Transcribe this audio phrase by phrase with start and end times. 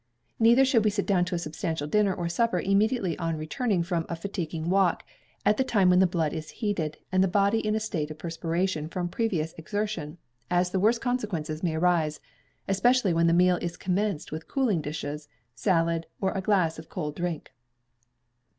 [0.39, 4.07] Neither should we sit down to a substantial dinner or supper immediately on returning from
[4.09, 5.03] a fatiguing walk,
[5.45, 8.17] at the time when the blood is heated, and the body in a state of
[8.17, 10.17] perspiration from previous exertion,
[10.49, 12.19] as the worst consequences may arise,
[12.67, 17.13] especially when the meal is commenced with cooling dishes, salad, or a glass of cold
[17.15, 17.53] drink.